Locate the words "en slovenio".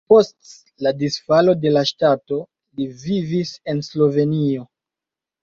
3.75-4.67